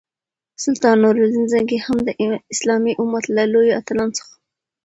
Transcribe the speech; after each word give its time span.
سلطان 0.63 0.95
نور 1.03 1.15
الدین 1.23 1.45
زنګي 1.53 1.79
هم 1.85 1.97
د 2.07 2.09
اسلامي 2.53 2.93
امت 3.01 3.25
له 3.35 3.43
لویو 3.53 3.77
اتلانو 3.79 4.15
څخه 4.17 4.31
وو. 4.35 4.39